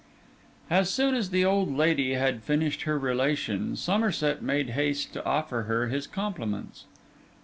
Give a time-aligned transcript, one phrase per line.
[0.67, 5.61] As soon as the old lady had finished her relation, Somerset made haste to offer
[5.69, 6.85] her his compliments.